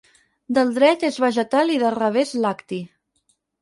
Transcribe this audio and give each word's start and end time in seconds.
Del 0.57 0.71
dret 0.77 1.05
és 1.11 1.21
vegetal 1.25 1.77
i 1.77 1.79
del 1.87 1.97
revés 2.01 2.37
lacti. 2.49 2.85